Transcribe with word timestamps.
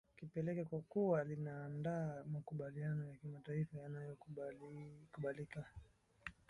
kipekee 0.17 0.63
kwa 0.63 0.81
kuwa 0.81 1.23
linaandaa 1.23 2.23
makubaliano 2.31 3.07
ya 3.07 3.15
kimataifa 3.15 3.77
yanayokubalika 3.77 5.65